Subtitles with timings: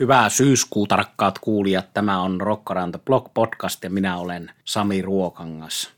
[0.00, 1.94] Hyvää syyskuuta, rakkaat kuulijat.
[1.94, 5.90] Tämä on Rokkaranta Blog Podcast ja minä olen Sami Ruokangas.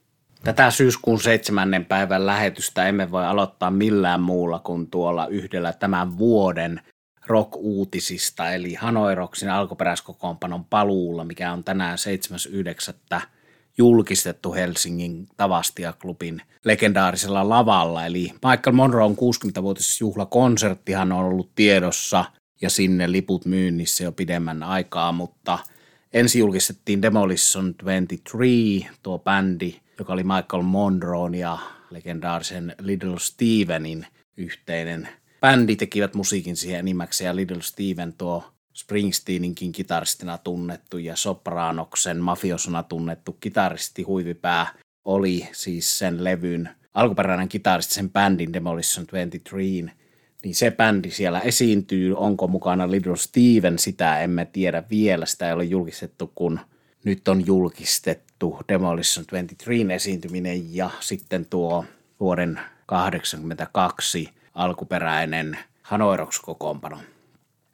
[0.45, 6.81] Tätä syyskuun seitsemännen päivän lähetystä emme voi aloittaa millään muulla kuin tuolla yhdellä tämän vuoden
[7.27, 11.99] rock-uutisista, eli Hanoi Rocksin alkuperäiskokoonpanon paluulla, mikä on tänään
[13.15, 13.21] 7.9.
[13.79, 18.07] julkistettu Helsingin Tavastia-klubin legendaarisella lavalla.
[18.07, 22.25] Eli Michael Monroe 60-vuotisjuhlakonserttihan on ollut tiedossa–
[22.61, 25.59] ja sinne liput myynnissä jo pidemmän aikaa, mutta
[26.13, 31.59] ensi julkistettiin Demolition 23, tuo bändi, joka oli Michael Monroe ja
[31.91, 34.07] legendaarisen Little Stevenin
[34.37, 35.09] yhteinen.
[35.41, 42.83] Bändi, tekivät musiikin siihen enimmäkseen ja Little Steven tuo Springsteeninkin kitaristina tunnettu ja Sopranoksen mafiosona
[42.83, 44.67] tunnettu kitaristi huivipää
[45.05, 50.00] oli siis sen levyn alkuperäinen kitaristi sen bändin Demolition 23
[50.45, 52.17] niin se bändi siellä esiintyy.
[52.17, 55.27] Onko mukana Little Steven, sitä emme tiedä vielä.
[55.27, 56.61] Sitä ei ole julkistettu, kun
[57.05, 61.85] nyt on julkistettu Demolition 23 esiintyminen ja sitten tuo
[62.21, 66.99] vuoden 82 alkuperäinen Hanoiroks kokoonpano.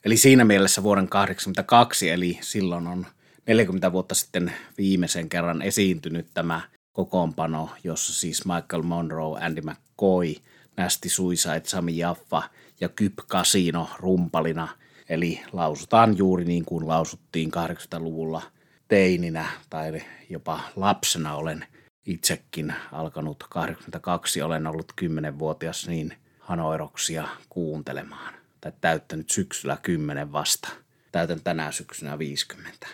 [0.05, 3.05] Eli siinä mielessä vuoden 82, eli silloin on
[3.47, 6.61] 40 vuotta sitten viimeisen kerran esiintynyt tämä
[6.93, 10.35] kokoonpano, jossa siis Michael Monroe, Andy McCoy–
[10.77, 12.43] Nasty Suicide, Sami Jaffa
[12.79, 14.67] ja Kyp Casino rumpalina.
[15.09, 18.41] Eli lausutaan juuri niin kuin lausuttiin 80-luvulla
[18.87, 21.65] teininä tai jopa lapsena olen
[22.05, 28.33] itsekin alkanut 82, olen ollut 10-vuotias niin hanoiroksia kuuntelemaan.
[28.61, 30.69] Tai täyttänyt syksyllä 10 vasta.
[31.11, 32.87] Täytän tänä syksynä 50.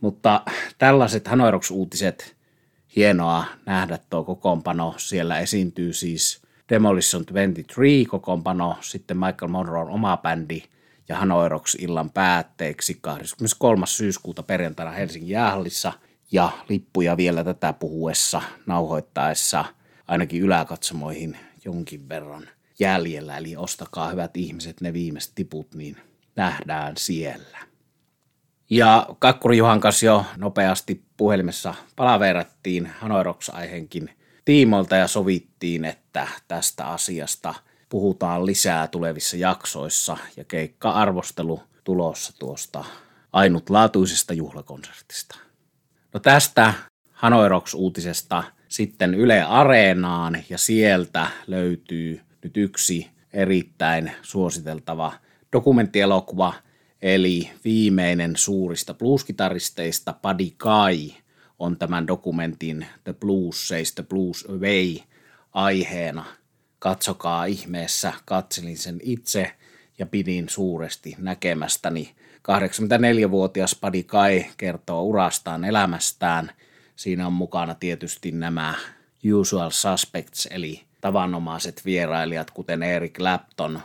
[0.00, 0.42] Mutta
[0.78, 2.36] tällaiset hanoiroks-uutiset,
[2.96, 4.94] hienoa nähdä tuo kokoonpano.
[4.96, 10.62] Siellä esiintyy siis Demolition 23 kokoonpano, sitten Michael Monroe oma bändi
[11.08, 13.86] ja Hanoi Rocks illan päätteeksi 23.
[13.86, 15.92] syyskuuta perjantaina Helsingin jäähallissa
[16.32, 19.64] ja lippuja vielä tätä puhuessa nauhoittaessa
[20.08, 23.36] ainakin yläkatsomoihin jonkin verran jäljellä.
[23.36, 25.96] Eli ostakaa hyvät ihmiset ne viimeiset tiput, niin
[26.36, 27.58] nähdään siellä.
[28.70, 34.10] Ja Kakkuri Juhan kanssa jo nopeasti puhelimessa palaverattiin Hanoi Rocks-aiheenkin–
[34.44, 37.54] tiimoilta ja sovittiin, että tästä asiasta
[37.88, 42.84] puhutaan lisää tulevissa jaksoissa ja keikka-arvostelu tulossa tuosta
[43.32, 45.38] ainutlaatuisesta juhlakonsertista.
[46.14, 46.74] No tästä
[47.12, 55.12] Hanoi Rocks-uutisesta sitten Yle Areenaan ja sieltä löytyy nyt yksi erittäin suositeltava
[55.52, 56.54] dokumenttielokuva,
[57.02, 61.12] eli viimeinen suurista blueskitaristeista Buddy Kai–
[61.62, 64.96] on tämän dokumentin The Blues Says The Blues Away
[65.52, 66.24] aiheena.
[66.78, 69.52] Katsokaa ihmeessä, katselin sen itse
[69.98, 72.14] ja pidin suuresti näkemästäni.
[72.38, 76.50] 84-vuotias Padi Kai kertoo urastaan elämästään.
[76.96, 78.74] Siinä on mukana tietysti nämä
[79.34, 83.80] usual suspects, eli tavanomaiset vierailijat, kuten Eric Clapton,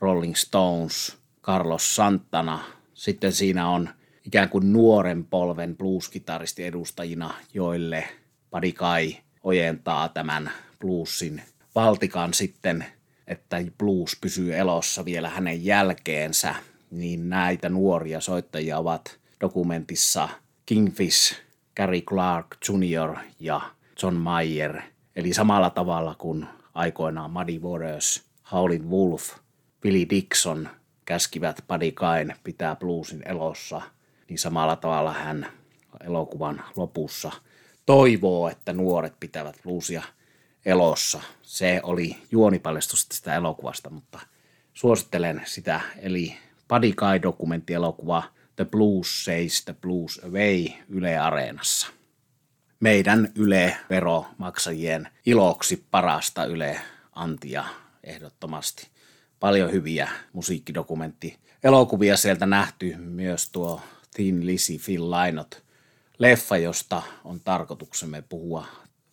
[0.00, 2.64] Rolling Stones, Carlos Santana.
[2.94, 3.88] Sitten siinä on
[4.26, 8.08] ikään kuin nuoren polven blueskitaristi edustajina, joille
[8.50, 10.50] Buddy Kai ojentaa tämän
[10.80, 11.42] bluesin
[11.74, 12.84] valtikan sitten,
[13.26, 16.54] että blues pysyy elossa vielä hänen jälkeensä,
[16.90, 20.28] niin näitä nuoria soittajia ovat dokumentissa
[20.66, 21.36] Kingfish,
[21.76, 23.16] Gary Clark Jr.
[23.40, 23.60] ja
[24.02, 24.82] John Mayer,
[25.16, 29.30] eli samalla tavalla kuin aikoinaan Muddy Waters, Howlin' Wolf,
[29.80, 30.68] Billy Dixon
[31.04, 33.82] käskivät Buddy Kain pitää bluesin elossa–
[34.32, 35.46] niin samalla tavalla hän
[36.04, 37.32] elokuvan lopussa
[37.86, 40.02] toivoo, että nuoret pitävät bluesia
[40.66, 41.20] elossa.
[41.42, 44.18] Se oli juonipaljastus tästä elokuvasta, mutta
[44.74, 45.80] suosittelen sitä.
[45.98, 46.36] Eli
[46.68, 48.22] Buddy Guy-dokumenttielokuva
[48.56, 51.86] The Blues Says the Blues Away Yle Areenassa.
[52.80, 56.80] Meidän Yle-veromaksajien iloksi parasta Yle
[57.12, 57.64] Antia
[58.04, 58.88] ehdottomasti.
[59.40, 63.80] Paljon hyviä musiikkidokumentti elokuvia sieltä nähty, myös tuo
[64.14, 65.62] Thin Lizzy Phil Lainot
[66.18, 68.66] leffa, josta on tarkoituksemme puhua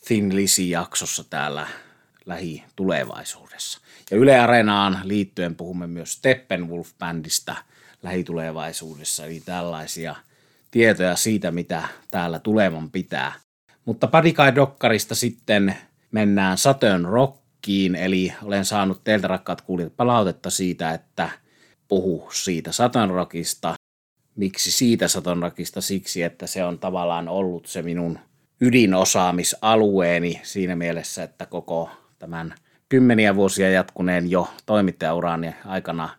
[0.06, 1.68] Thin Lizzy-jaksossa täällä
[2.26, 3.80] lähitulevaisuudessa.
[4.12, 7.56] Ja Yle Areenaan liittyen puhumme myös Steppenwolf-bändistä
[8.04, 10.16] lähitulevaisuudessa, eli tällaisia
[10.72, 13.34] tietoja siitä, mitä täällä tulevan pitää.
[13.86, 15.76] Mutta Padikai Dokkarista sitten
[16.12, 21.30] mennään Saturn Rockiin, eli olen saanut teiltä rakkaat kuulijat palautetta siitä, että
[21.88, 23.76] puhu siitä Saturn Rockista
[24.40, 25.82] Miksi siitä satonrakista?
[25.82, 28.20] Siksi, että se on tavallaan ollut se minun
[28.62, 31.90] ydinosaamisalueeni siinä mielessä, että koko
[32.20, 32.56] tämän
[32.90, 36.10] kymmeniä vuosia jatkuneen jo toimittajaurani aikana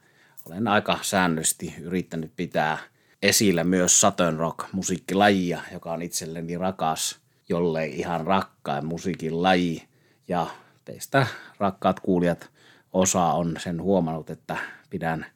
[0.46, 2.78] olen aika säännöllisesti yrittänyt pitää
[3.22, 7.18] esillä myös Southern Rock musiikkilajia, joka on itselleni rakas,
[7.48, 9.82] jollei ihan rakkain musiikin laji.
[10.28, 10.46] Ja
[10.84, 11.26] teistä
[11.58, 12.50] rakkaat kuulijat
[12.92, 14.56] osa on sen huomannut, että
[14.90, 15.26] pidän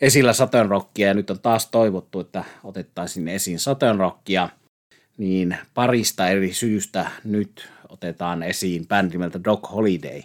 [0.00, 4.48] esillä Southern Rockia ja nyt on taas toivottu, että otettaisiin esiin Southern Rockia,
[5.18, 10.22] niin parista eri syystä nyt otetaan esiin bändi nimeltä Dog Holiday.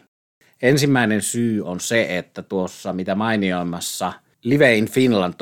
[0.61, 4.13] Ensimmäinen syy on se, että tuossa mitä mainioimassa
[4.43, 5.33] Live in Finland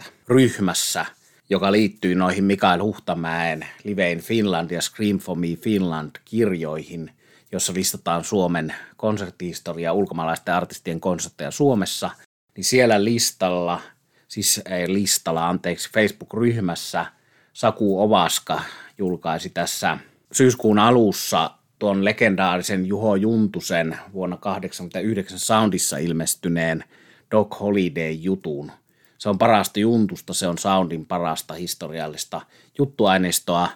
[0.00, 1.06] 1955-2020 ryhmässä,
[1.50, 7.10] joka liittyy noihin Mikael Huhtamäen Live in Finland ja Scream for Me Finland kirjoihin,
[7.52, 12.10] jossa listataan Suomen konserttihistoria ulkomaalaisten artistien konsertteja Suomessa,
[12.56, 13.80] niin siellä listalla,
[14.28, 17.06] siis ei listalla, anteeksi, Facebook-ryhmässä
[17.52, 18.62] Saku Ovaska
[18.98, 19.98] julkaisi tässä
[20.32, 26.84] syyskuun alussa tuon legendaarisen Juho Juntusen vuonna 1989 Soundissa ilmestyneen
[27.30, 28.72] Dog Holiday-jutun.
[29.18, 32.40] Se on parasta Juntusta, se on Soundin parasta historiallista
[32.78, 33.68] juttuaineistoa.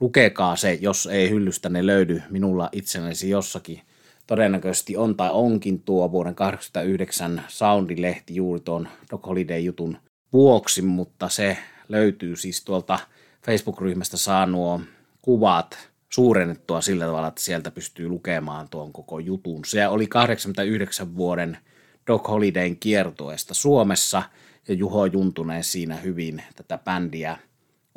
[0.00, 3.80] Lukekaa se, jos ei hyllystä ne löydy minulla itsenäsi jossakin.
[4.26, 9.98] Todennäköisesti on tai onkin tuo vuoden 1989 Soundin-lehti juuri tuon Dog Holiday-jutun
[10.32, 11.58] vuoksi, mutta se
[11.88, 12.98] löytyy siis tuolta
[13.46, 14.80] Facebook-ryhmästä saa nuo
[15.22, 19.64] kuvat suurennettua sillä tavalla, että sieltä pystyy lukemaan tuon koko jutun.
[19.64, 21.58] Se oli 89 vuoden
[22.06, 24.22] Doc Holidayn kiertueesta Suomessa
[24.68, 27.38] ja Juho Juntunen siinä hyvin tätä bändiä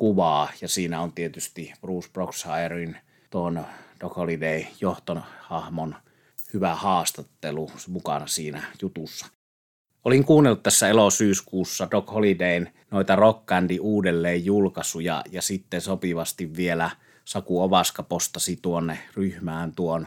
[0.04, 2.96] kuvaa ja siinä on tietysti Bruce Broxhirein
[3.30, 3.64] tuon
[4.00, 5.94] Doc Holiday johtohahmon
[6.54, 9.26] hyvä haastattelu mukana siinä jutussa.
[10.04, 13.48] Olin kuunnellut tässä elosyyskuussa Doc Holidayn noita Rock
[13.80, 16.90] uudelleen julkaisuja ja sitten sopivasti vielä–
[17.24, 20.06] Saku Ovaska postasi tuonne ryhmään tuon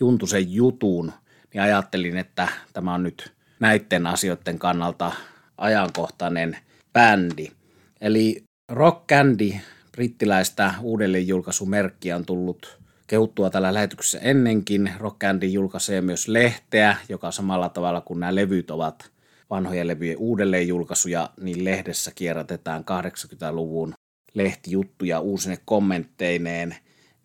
[0.00, 1.12] Juntusen jutun,
[1.54, 5.12] niin ajattelin, että tämä on nyt näiden asioiden kannalta
[5.58, 6.56] ajankohtainen
[6.92, 7.52] bändi.
[8.00, 9.52] Eli Rock Candy,
[9.92, 14.92] brittiläistä uudelleenjulkaisumerkkiä on tullut kehuttua tällä lähetyksessä ennenkin.
[14.98, 19.10] Rock Candy julkaisee myös lehteä, joka samalla tavalla kuin nämä levyt ovat
[19.50, 23.94] vanhojen levyjen uudelleenjulkaisuja, niin lehdessä kierrätetään 80-luvun
[24.34, 26.76] lehtijuttuja uusine kommentteineen,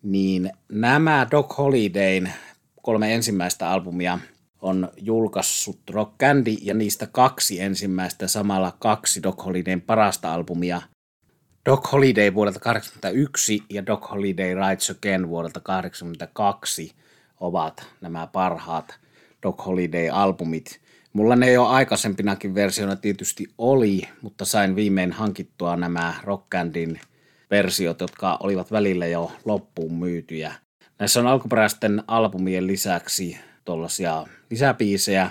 [0.02, 2.32] niin nämä Doc Holidayn
[2.82, 4.18] kolme ensimmäistä albumia
[4.60, 10.82] on julkaissut Rock Candy ja niistä kaksi ensimmäistä samalla kaksi Doc Holidayn parasta albumia.
[11.66, 16.92] Doc Holiday vuodelta 1981 ja Doc Holiday Rides Again vuodelta 1982
[17.40, 18.98] ovat nämä parhaat
[19.42, 20.80] Doc Holiday-albumit.
[21.12, 27.00] Mulla ne jo aikaisempinakin versioina tietysti oli, mutta sain viimein hankittua nämä Rockandin
[27.50, 30.52] versiot, jotka olivat välillä jo loppuun myytyjä.
[30.98, 35.30] Näissä on alkuperäisten albumien lisäksi tuollaisia lisäpiisejä,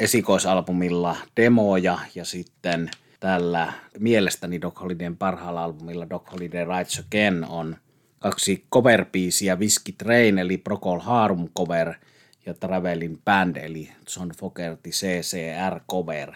[0.00, 2.90] esikoisalbumilla demoja ja sitten
[3.26, 7.76] tällä mielestäni Doc Holidayn parhaalla albumilla Doc Holiday Rides Again on
[8.18, 11.94] kaksi cover-biisiä, Whiskey Train eli Procol Harum cover
[12.46, 16.32] ja Travelin Band eli John Fogerty CCR cover.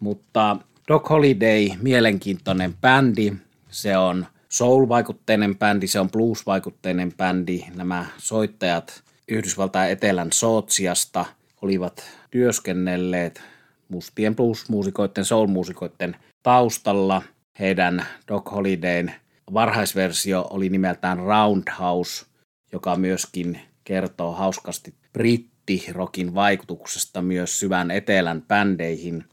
[0.00, 0.56] Mutta
[0.88, 3.32] Doc Holiday, mielenkiintoinen bändi,
[3.68, 7.64] se on soul-vaikutteinen bändi, se on blues-vaikutteinen bändi.
[7.74, 11.24] Nämä soittajat Yhdysvaltain etelän Sootsiasta
[11.62, 13.42] olivat työskennelleet
[13.90, 17.22] mustien blues-muusikoiden, soul-muusikoiden taustalla.
[17.58, 19.12] Heidän Doc Holidayn
[19.52, 22.26] varhaisversio oli nimeltään Roundhouse,
[22.72, 29.24] joka myöskin kertoo hauskasti brittirokin vaikutuksesta myös syvän etelän bändeihin.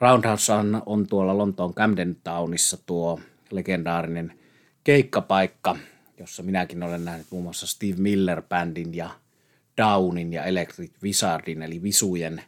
[0.00, 0.52] Roundhouse
[0.86, 3.20] on, tuolla Lontoon Camden Townissa tuo
[3.50, 4.32] legendaarinen
[4.84, 5.76] keikkapaikka,
[6.18, 9.10] jossa minäkin olen nähnyt muun muassa Steve Miller-bändin ja
[9.76, 12.42] Downin ja Electric Wizardin eli Visujen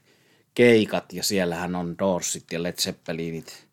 [0.58, 3.66] keikat ja siellähän on Doorsit ja Led Zeppelinit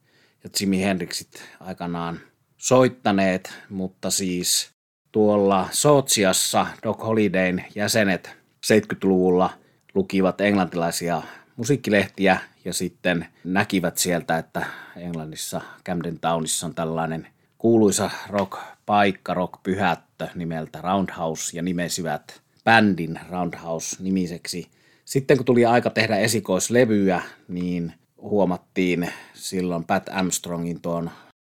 [0.43, 2.19] ja Jimi Hendrixit aikanaan
[2.57, 4.69] soittaneet, mutta siis
[5.11, 9.49] tuolla Sootsiassa Doc Holidayn jäsenet 70-luvulla
[9.95, 11.21] lukivat englantilaisia
[11.55, 14.65] musiikkilehtiä ja sitten näkivät sieltä, että
[14.95, 17.27] Englannissa Camden Townissa on tällainen
[17.57, 24.75] kuuluisa rock-paikka, rock-pyhättö nimeltä Roundhouse ja nimesivät bändin Roundhouse-nimiseksi.
[25.05, 31.11] Sitten kun tuli aika tehdä esikoislevyä, niin huomattiin silloin Pat Armstrongin tuon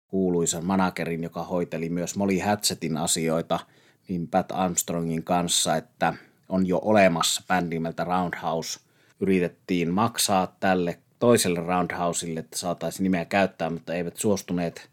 [0.09, 3.61] kuuluisan managerin, joka hoiteli myös Molly Hatchetin asioita,
[4.09, 6.15] niin Pat Armstrongin kanssa, että
[6.49, 8.81] on jo olemassa bändi nimeltä Roundhouse.
[9.21, 14.91] Yritettiin maksaa tälle toiselle Roundhouseille, että saataisiin nimeä käyttää, mutta eivät suostuneet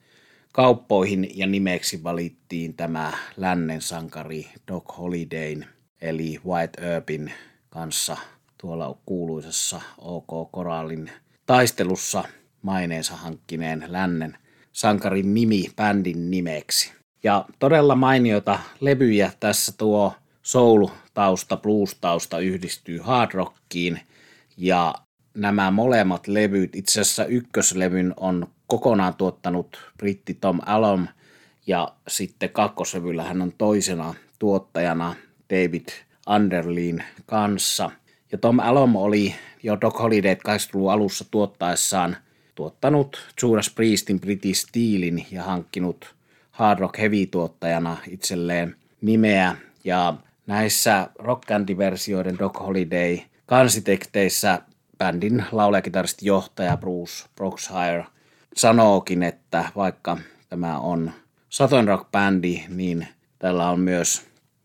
[0.53, 5.65] kauppoihin ja nimeksi valittiin tämä lännen sankari Doc Holidayn
[6.01, 7.33] eli White Earpin
[7.69, 8.17] kanssa
[8.57, 11.11] tuolla kuuluisessa OK Korallin
[11.45, 12.23] taistelussa
[12.61, 14.37] maineensa hankkineen lännen
[14.71, 16.91] sankarin nimi bändin nimeksi.
[17.23, 23.99] Ja todella mainiota levyjä tässä tuo soul-tausta, blues-tausta yhdistyy hard rockiin
[24.57, 24.93] ja
[25.33, 31.07] nämä molemmat levyt, itse asiassa ykköslevyn on kokonaan tuottanut britti Tom Alom
[31.67, 35.15] ja sitten kakkoslevyllä hän on toisena tuottajana
[35.49, 35.87] David
[36.29, 37.91] Underlin kanssa.
[38.31, 42.17] Ja Tom Alom oli jo Doc Holiday 80-luvun alussa tuottaessaan
[42.55, 46.15] tuottanut Judas Priestin British Steelin ja hankkinut
[46.51, 49.55] hard rock heavy tuottajana itselleen nimeä.
[49.83, 50.13] Ja
[50.47, 51.43] näissä rock
[51.77, 54.61] versioiden Doc Holiday kansitekteissä
[54.97, 58.05] bändin laulajakitaristi johtaja Bruce Broxhire
[58.55, 60.17] sanookin, että vaikka
[60.49, 61.11] tämä on
[61.49, 63.07] Southern Rock-bändi, niin
[63.39, 64.21] tällä on myös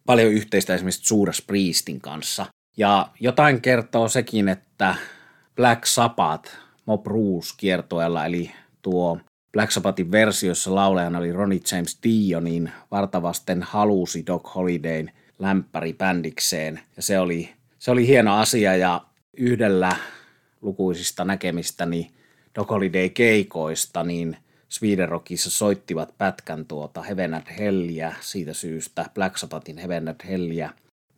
[0.06, 2.46] paljon yhteistä esimerkiksi Judas Priestin kanssa.
[2.80, 4.94] Ja jotain kertoo sekin, että
[5.56, 6.52] Black Sabbath
[6.86, 8.50] Mob Rules kiertoella, eli
[8.82, 9.18] tuo
[9.52, 16.80] Black Sabbathin versiossa laulajana oli Ronnie James Dio, niin vartavasten halusi Doc Holidayn lämpäri bändikseen.
[16.96, 19.00] Ja se oli, se oli hieno asia ja
[19.36, 19.96] yhdellä
[20.60, 22.10] lukuisista näkemistäni
[22.54, 24.36] Doc Holiday keikoista, niin
[24.68, 30.70] Sweden soittivat pätkän tuota Heaven and Hellia siitä syystä, Black Sabbathin Heaven and Hellia.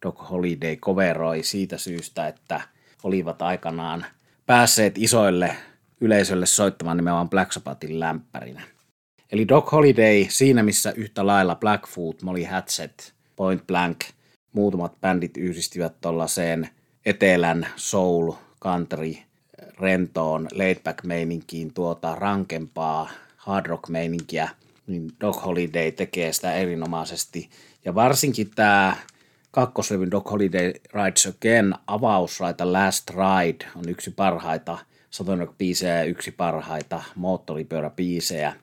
[0.03, 2.61] Doc Holiday coveroi siitä syystä, että
[3.03, 4.07] olivat aikanaan
[4.47, 5.57] päässeet isoille
[6.01, 8.63] yleisölle soittamaan nimenomaan Black Sabbathin lämpärinä.
[9.33, 14.01] Eli Doc Holiday siinä missä yhtä lailla Blackfoot, Molly Hatchet, Point Blank,
[14.53, 16.69] muutamat bändit yhdistivät tuollaiseen
[17.07, 18.33] etelän soul,
[18.63, 19.15] country,
[19.81, 24.49] rentoon, laidback meininkiin tuota rankempaa hard rock meininkiä,
[24.87, 27.51] niin Doc Holiday tekee sitä erinomaisesti.
[27.85, 28.97] Ja varsinkin tämä
[29.53, 34.79] kakkoslevyn Doc Holiday Rides Again avausraita Last Ride on yksi parhaita
[35.11, 38.55] Southern biisejä ja yksi parhaita moottoripyöräbiisejä.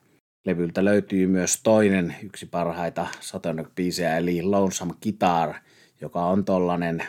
[0.46, 5.54] Levyltä löytyy myös toinen yksi parhaita Southern biisejä eli Lonesome Guitar,
[6.02, 7.04] joka on tollanen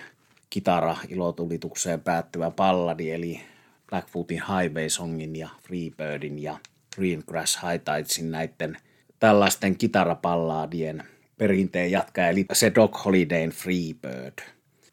[0.51, 3.41] kitara ilotulitukseen päättyvä palladi, eli
[3.91, 6.59] Blackfootin Highway Songin ja Freebirdin ja
[6.95, 8.77] Green Grass High Tidesin näiden
[9.19, 11.03] tällaisten kitarapallaadien
[11.41, 14.39] perinteen jatkaa, eli se Doc Holidayn Freebird.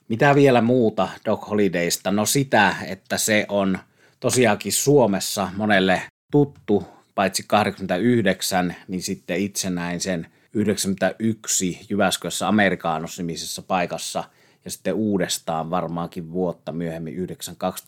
[0.10, 2.12] Mitä vielä muuta Doc Holidaysta?
[2.12, 3.80] No sitä, että se on
[4.20, 6.02] tosiaankin Suomessa monelle
[6.32, 14.24] tuttu, paitsi 89, niin sitten itse näin sen 91 Jyväskylässä Amerikaanos-nimisessä paikassa
[14.66, 17.84] ja sitten uudestaan varmaankin vuotta myöhemmin 92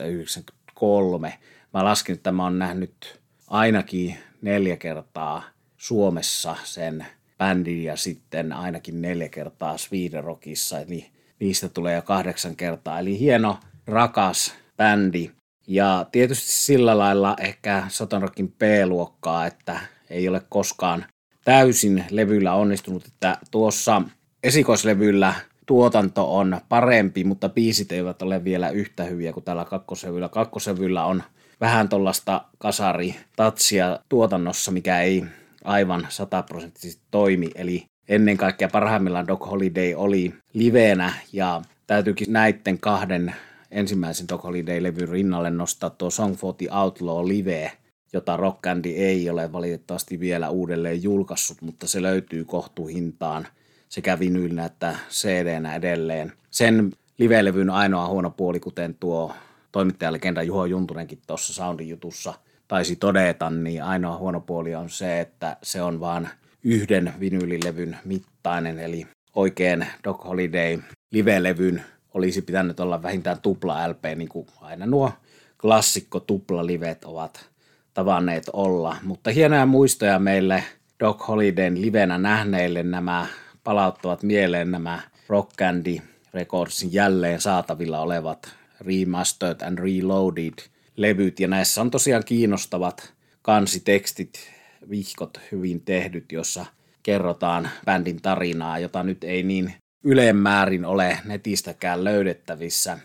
[1.74, 5.44] Mä laskin, että mä oon nähnyt ainakin neljä kertaa
[5.78, 7.06] Suomessa sen
[7.39, 11.05] bändin ja sitten ainakin neljä kertaa Sweden Rockissa, eli
[11.39, 13.00] niistä tulee jo kahdeksan kertaa.
[13.00, 15.31] Eli hieno, rakas bändi.
[15.67, 19.79] Ja tietysti sillä lailla ehkä Sotonrockin B-luokkaa, että
[20.10, 21.05] ei ole koskaan
[21.46, 24.01] täysin levyllä onnistunut, että tuossa
[24.43, 25.34] esikoislevyllä
[25.65, 30.29] tuotanto on parempi, mutta biisit eivät ole vielä yhtä hyviä kuin tällä kakkosevyllä.
[30.29, 31.24] Kakkosevyllä on
[31.62, 35.25] vähän tuollaista kasaritatsia tuotannossa, mikä ei
[35.70, 37.50] aivan sataprosenttisesti toimi.
[37.56, 43.36] Eli ennen kaikkea parhaimmillaan Doc Holiday oli liveenä ja täytyykin näiden kahden
[43.72, 47.72] ensimmäisen Doc Holiday-levyn rinnalle nostaa tuo Song for the Outlaw live,
[48.14, 53.48] jota Rock Candy ei ole valitettavasti vielä uudelleen julkaissut, mutta se löytyy kohtuuhintaan
[53.90, 56.34] sekä vinyylinä että cd edelleen.
[56.52, 59.34] Sen live-levyn ainoa huono puoli, kuten tuo
[59.72, 62.34] toimittajalegenda Juho Juntunenkin tuossa Soundin jutussa
[62.70, 66.30] taisi todeta, niin ainoa huono puoli on se, että se on vain
[66.64, 70.80] yhden vinyylilevyn mittainen, eli oikein Doc Holiday
[71.12, 71.82] live-levyn
[72.14, 75.12] olisi pitänyt olla vähintään tupla LP, niin kuin aina nuo
[75.62, 77.50] klassikko tupla-livet ovat
[77.94, 78.98] tavanneet olla.
[79.04, 80.64] Mutta hienoja muistoja meille
[81.00, 83.28] Doc Holidayn livenä nähneille nämä
[83.64, 85.98] palauttavat mieleen nämä Rock Candy
[86.34, 90.54] Recordsin jälleen saatavilla olevat Remastered and Reloaded
[91.01, 91.39] levyt.
[91.39, 94.51] Ja näissä on tosiaan kiinnostavat kansitekstit,
[94.89, 96.65] vihkot hyvin tehdyt, jossa
[97.03, 102.98] kerrotaan bändin tarinaa, jota nyt ei niin ylemmäärin ole netistäkään löydettävissä.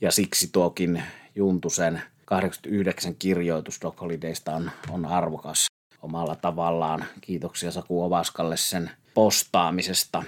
[0.00, 1.02] Ja siksi tuokin
[1.34, 4.02] Juntusen 89 kirjoitus Doc
[4.48, 5.66] on, on arvokas
[6.02, 7.04] omalla tavallaan.
[7.20, 10.22] Kiitoksia Saku Ovaskalle sen postaamisesta.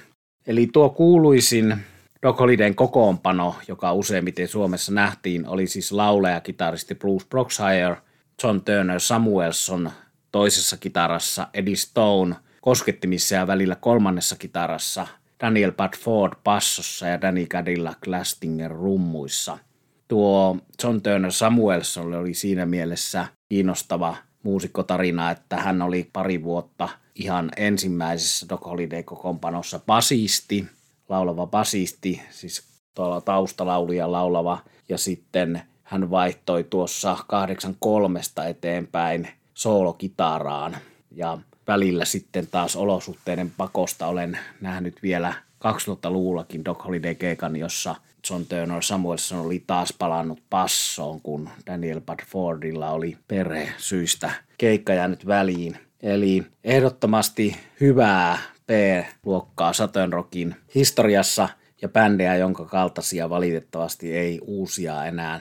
[0.47, 1.77] Eli tuo kuuluisin
[2.23, 7.97] Doc Holidayn kokoonpano, joka useimmiten Suomessa nähtiin, oli siis laulaja, kitaristi Bruce Broxhire,
[8.43, 9.91] John Turner Samuelson
[10.33, 15.07] toisessa kitarassa, Eddie Stone koskettimissa ja välillä kolmannessa kitarassa,
[15.41, 19.59] Daniel Bad Ford bassossa ja Danny Cadillac Glastinger rummuissa.
[20.09, 27.51] tuo John Turner Samuelson oli siinä mielessä kiinnostava muusikkotarina, että hän oli pari vuotta ihan
[27.57, 30.67] ensimmäisessä Doc Holiday-kokoonpanossa basisti,
[31.13, 32.63] laulava basisti, siis
[32.95, 40.77] tuolla taustalaulija laulava, ja sitten hän vaihtoi tuossa 83 eteenpäin soolokitaraan,
[41.11, 47.95] ja välillä sitten taas olosuhteiden pakosta olen nähnyt vielä 2000-luvullakin Doc Holiday-keikan, jossa
[48.31, 55.27] John Turner Samuelson oli taas palannut passoon, kun Daniel Badfordilla oli perhe syistä keikka jäänyt
[55.27, 55.77] väliin.
[56.03, 58.39] Eli ehdottomasti hyvää
[58.73, 61.49] P-luokkaa Saturn Rockin historiassa
[61.83, 65.41] ja bändejä, jonka kaltaisia valitettavasti ei uusia enää,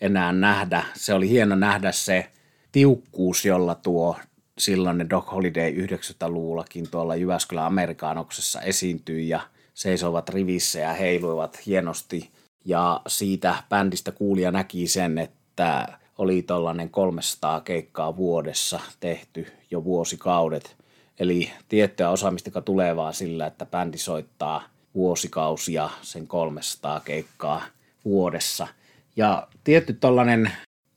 [0.00, 0.84] enää nähdä.
[0.94, 2.30] Se oli hieno nähdä se
[2.72, 4.16] tiukkuus, jolla tuo
[4.58, 9.40] silloin Doc Holiday 90-luvullakin tuolla Jyväskylän Amerikaanoksessa esiintyi ja
[9.74, 12.30] seisovat rivissä ja heiluivat hienosti.
[12.64, 20.75] Ja siitä bändistä kuulija näki sen, että oli tuollainen 300 keikkaa vuodessa tehty jo vuosikaudet.
[21.18, 27.62] Eli tiettyä osaamista, joka tulee vaan sillä, että bändi soittaa vuosikausia sen 300 keikkaa
[28.04, 28.68] vuodessa.
[29.16, 30.50] Ja tietty tuollainen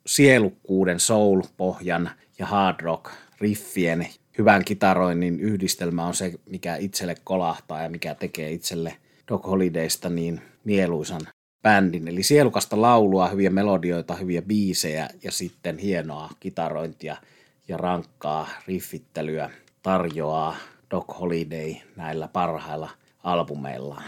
[0.06, 3.12] sielukkuuden, soul-pohjan ja hard rock
[3.42, 4.08] riffien
[4.38, 8.96] hyvän kitaroinnin yhdistelmä on se, mikä itselle kolahtaa ja mikä tekee itselle
[9.28, 11.22] Doc Holidaysta niin mieluisan
[11.62, 12.08] bändin.
[12.08, 17.18] Eli sielukasta laulua, hyviä melodioita, hyviä biisejä ja sitten hienoa kitarointia
[17.68, 19.50] ja rankkaa riffittelyä
[19.84, 20.56] tarjoaa
[20.92, 22.90] Doc Holiday näillä parhailla
[23.24, 24.04] albumeillaan.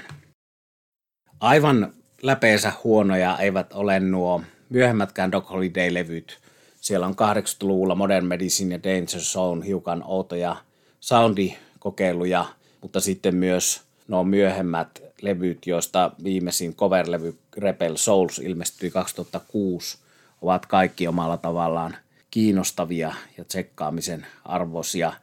[1.39, 6.39] Aivan läpeensä huonoja eivät ole nuo myöhemmätkään Doc Holiday-levyt.
[6.81, 10.55] Siellä on 80-luvulla Modern Medicine ja Danger Zone hiukan outoja
[10.99, 12.45] soundikokeiluja,
[12.81, 19.97] mutta sitten myös nuo myöhemmät levyt, joista viimeisin cover-levy Rebel Souls ilmestyi 2006,
[20.41, 21.95] ovat kaikki omalla tavallaan
[22.31, 25.13] kiinnostavia ja tsekkaamisen arvoisia.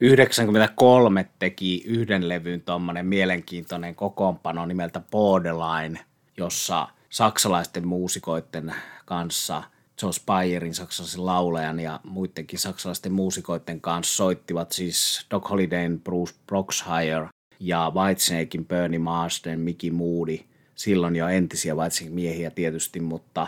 [0.00, 6.00] 93 teki yhden levyn tuommoinen mielenkiintoinen kokoonpano nimeltä Borderline,
[6.36, 9.62] jossa saksalaisten muusikoiden kanssa
[10.02, 17.28] Joe Spyerin saksalaisen laulajan ja muidenkin saksalaisten muusikoiden kanssa soittivat siis Doc Holidayn Bruce Broxhire
[17.60, 20.38] ja Whitesnakein Bernie Marsden, Mickey Moody,
[20.74, 23.46] silloin jo entisiä Whitesnake-miehiä tietysti, mutta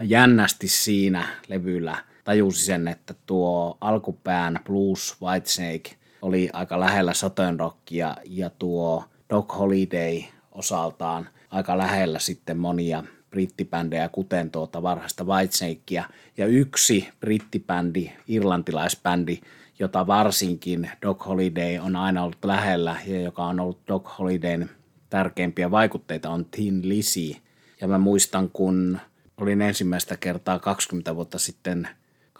[0.00, 8.16] jännästi siinä levyllä tajusi sen, että tuo alkupään Blues Whitesnake oli aika lähellä Southern Rockia
[8.24, 16.04] ja tuo Doc Holiday osaltaan aika lähellä sitten monia brittibändejä, kuten tuota varhaista Whitesnakea.
[16.36, 19.40] Ja yksi brittibändi, irlantilaisbändi,
[19.78, 24.70] jota varsinkin Doc Holiday on aina ollut lähellä ja joka on ollut Doc Holidayn
[25.10, 27.36] tärkeimpiä vaikutteita on Tin Lizzy.
[27.80, 28.98] Ja mä muistan, kun
[29.36, 31.88] olin ensimmäistä kertaa 20 vuotta sitten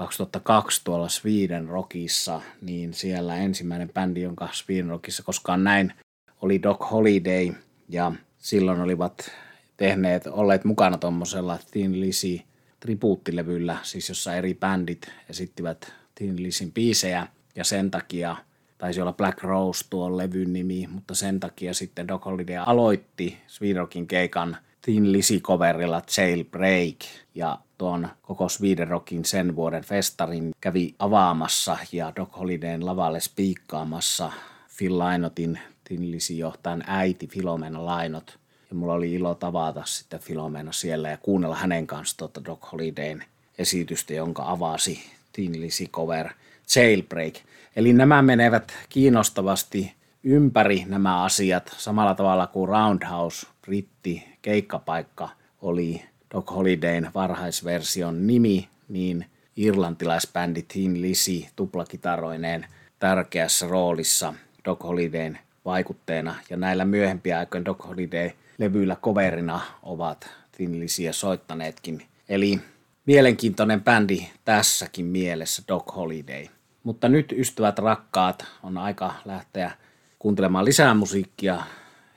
[0.03, 5.93] 2002 tuolla Sweden Rockissa, niin siellä ensimmäinen bändi, jonka Sweden Rockissa koskaan näin,
[6.41, 7.53] oli Doc Holiday
[7.89, 9.31] ja silloin olivat
[9.77, 12.41] tehneet, olleet mukana tuommoisella Tin Lizzy
[12.81, 17.27] tribuuttilevyllä, siis jossa eri bändit esittivät Tin Lizzyn biisejä.
[17.57, 18.37] Ja sen takia
[18.79, 24.07] taisi olla Black Rose tuo levyn nimi, mutta sen takia sitten Doc Holiday aloitti Swedenrockin
[24.07, 26.97] keikan Tin Lizzy-coverilla Jailbreak.
[27.35, 34.33] Ja tuon koko Sweden Rockin sen vuoden festarin kävi avaamassa ja Doc Holidayn lavalle spiikkaamassa
[34.79, 38.39] Phil Lainotin Tin Lizzy johtajan äiti Filomena Lainot.
[38.71, 43.25] Ja mulla oli ilo tavata sitten Filomena siellä ja kuunnella hänen kanssa tuota Doc Holidayn
[43.59, 46.31] esitystä, jonka avasi Tin Lizzy cover
[46.77, 47.35] Jailbreak.
[47.77, 55.29] Eli nämä menevät kiinnostavasti ympäri nämä asiat samalla tavalla kuin Roundhouse, britti, keikkapaikka
[55.63, 62.67] oli Doc Holidayn varhaisversion nimi, niin irlantilaisbändi Tin Lizzy tuplakitaroineen
[62.99, 66.35] tärkeässä roolissa Doc Holidayn vaikutteena.
[66.51, 72.07] Ja näillä myöhempiä aikoina Doc Holiday-levyillä coverina ovat Tin Lizzyä soittaneetkin.
[72.29, 72.61] Eli
[73.07, 76.47] mielenkiintoinen bändi tässäkin mielessä Doc Holiday.
[76.83, 79.71] Mutta nyt ystävät rakkaat, on aika lähteä
[80.19, 81.63] kuuntelemaan lisää musiikkia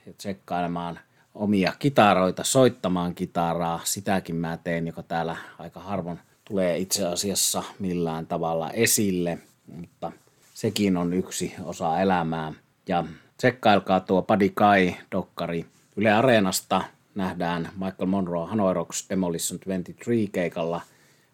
[0.06, 0.98] ja tsekkailemaan
[1.36, 3.80] omia kitaroita, soittamaan kitaraa.
[3.84, 10.12] Sitäkin mä teen, joka täällä aika harvoin tulee itse asiassa millään tavalla esille, mutta
[10.54, 12.52] sekin on yksi osa elämää.
[12.88, 13.04] Ja
[13.36, 16.82] tsekkailkaa tuo Buddy Kai-dokkari Yle Areenasta.
[17.14, 20.80] Nähdään Michael Monroe Hanoi Rocks Demolition 23 keikalla.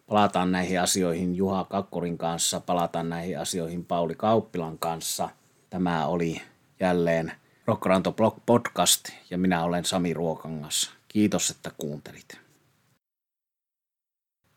[0.07, 5.29] Palataan näihin asioihin Juha Kakkorin kanssa, palataan näihin asioihin Pauli Kauppilan kanssa.
[5.69, 6.41] Tämä oli
[6.79, 7.31] jälleen
[7.65, 10.91] Rockranto Blog podcast ja minä olen Sami Ruokangas.
[11.07, 12.42] Kiitos, että kuuntelit.